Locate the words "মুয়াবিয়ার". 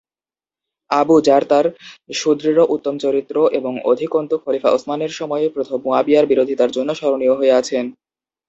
5.85-6.29